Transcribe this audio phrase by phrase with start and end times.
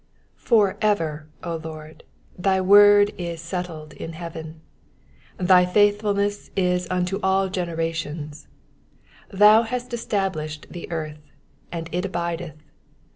[0.47, 2.03] ^OR ever, O Lord,
[2.35, 4.59] thy word is settled in heaven.
[5.37, 8.47] 90 Thy faithfulness is unto all generations:
[9.31, 11.19] ^thou hast es tablished the earth,
[11.71, 12.55] and it abideth.